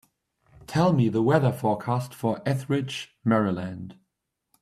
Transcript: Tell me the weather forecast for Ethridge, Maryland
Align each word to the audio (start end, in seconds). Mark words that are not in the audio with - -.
Tell 0.65 0.93
me 0.93 1.09
the 1.09 1.21
weather 1.21 1.51
forecast 1.51 2.15
for 2.15 2.41
Ethridge, 2.43 3.15
Maryland 3.23 3.99